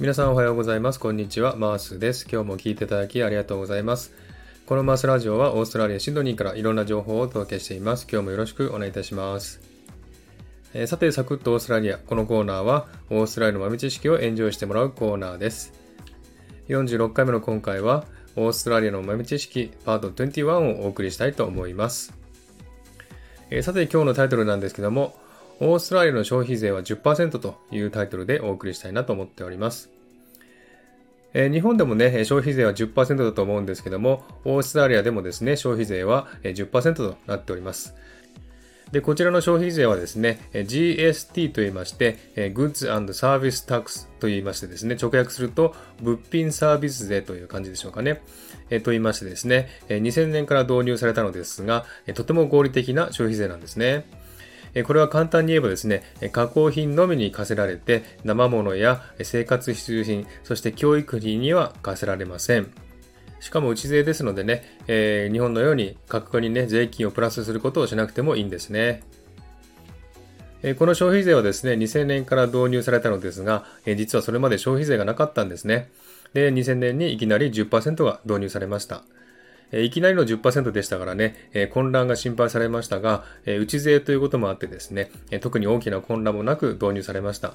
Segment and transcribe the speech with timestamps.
[0.00, 1.00] 皆さんおはようございます。
[1.00, 1.56] こんにちは。
[1.56, 2.24] マースです。
[2.30, 4.14] 今日も聞いていただきありがとうございます。
[4.64, 8.06] このマースラジオはオーストラリア・シンドニーからいろんな情報をお届けしています。
[8.08, 9.60] 今日もよろしくお願いいたします。
[10.72, 11.98] えー、さて、サクッとオーストラリア。
[11.98, 15.72] このコーナーはオーストラリアの豆知識をエンジョイしてもらうコーナーです。
[16.68, 18.04] 46回目の今回は
[18.36, 22.14] オーストラリアの豆知識パート21をお送りしたいと思います。
[23.50, 25.18] えー、さて、今日のタイトルなんですけども、
[25.60, 29.90] オーストラリアの消費税は10%というタイトルでお送りしたいなと思っております。
[31.34, 37.94] え、日本でもね、消費税は10%だと思うんですけども、オーストラリアでもですね、消費税は10%となっております。
[38.92, 48.22] で、こちらの消費税はですね、GST と言いまして、Goods and Service Tax と言いましてですね、直訳すると、物品サービス税という感じでしょうかね。
[48.70, 51.84] えと言いましてですね、2000年から導入されたのですが、
[52.14, 54.06] とても合理的な消費税なんですね。
[54.84, 62.70] これは簡単に言えばですね、加工品のみに課せられて、生物や生活必需品、そして教育費には課せられません。
[63.40, 69.02] しかも内税ですのでね、えー、日本のように価格にね、税金をプラスすることをしなくてもいいんですね。
[70.62, 75.90] えー、この消費税はですね、2000年から導入されたのですが、えー、実はそれまで消費税がなかったんですね。
[76.34, 79.02] で、2000年にいきなり10%が導入されました。
[79.72, 87.54] えいきなりの10%でしたからね、え混乱が心配されましたが、え内税ということもあってですね、え特に大きな混乱もなく導入されました。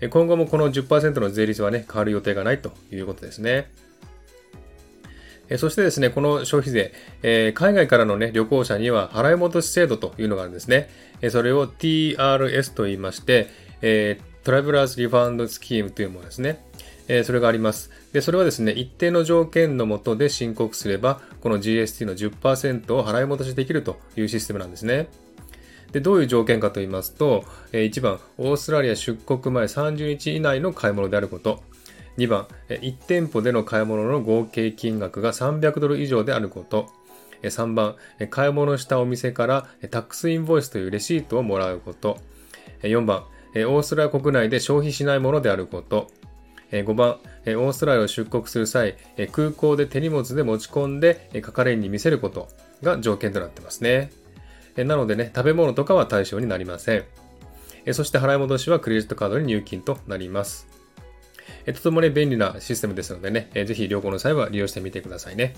[0.00, 3.70] え今後もこの10%の税率はね、変わる予定がないということですね。
[5.58, 10.88] そしてですね、この消費税、え海外からのね、旅行者には払い戻し制度というのがあるんですね。
[11.30, 13.48] それを TRS と言いまして、
[13.82, 16.62] えトラベラーズリファンドスキームというものですね。
[17.08, 17.90] えそれがあります。
[18.12, 25.08] で、それはですね、一定の条件のもとで申告すれば、この GST の10%を払い戻しできるというシステムなんですね。
[25.92, 31.62] で、どういう条件かと言いますと、え1番、オーストラリア出国前30日以内の買い物であること。
[32.16, 36.88] 2番、1店舗での買い物の合計金額が300ドル以上であること。
[37.42, 37.96] 3番、
[38.30, 42.18] 買い物したお店からタックスインボイスというレシートをもらうこと。
[42.82, 43.24] 4番、
[43.54, 46.08] オーストラリア国内で消費しないものであること。
[46.74, 52.48] え5番、えオーストラリアを出国する際、え空港で手荷物で持ち込んでえ係員に見せること
[52.82, 54.10] が条件となってますね。
[54.76, 57.04] えなのでね、食べ物とかは対象になりません。
[57.86, 60.66] えそして払い戻しはクレジットカードに入金となります。
[61.66, 65.54] えとてもね、便利なシステムですのでね、ぜひ旅行の際は利用してみてくださいね。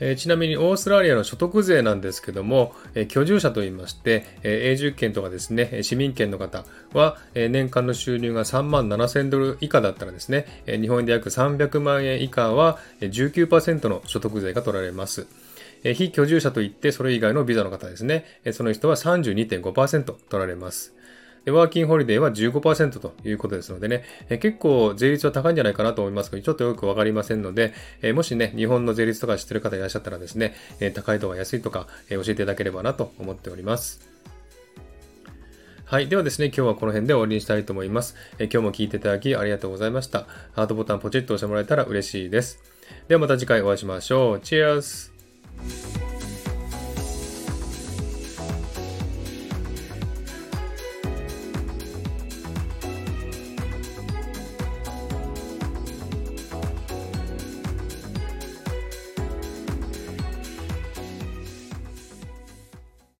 [0.00, 15.26] えー、ちなみにオーストラリアの所得税なんですけども、えー、居住者といいまして、えー、永住権とかですね、市民権の方は、え年間の収入が3万7000ドル以下だったらですね、え日本円で約300万円以下は19%の所得税が取られます。
[15.82, 20.94] 非居住者といってそれ以外のビザの方ですね、その人は32.5%取られます。
[21.50, 34.16] ワーキングホリデーは15%ということですのでね、え結構税率は高いんじゃないかなと思いますけど、ちょっとよくわかりませんので、えもしね、日本の税率とか知ってる方いらっしゃったらですね、え高いとか安いとか、え教えていただければなと思っております。
[35.84, 36.08] はい。
[36.08, 38.16] ではですね、今日はこの辺で終わりにしたいと思います。
[38.40, 40.26] え今日も聞いていただきありがとうございました。
[40.52, 42.58] ハートボタンポチッと押してもらえたら嬉しいです。
[43.06, 44.40] ではまた次回お会いしましょう。
[44.40, 45.12] チェアス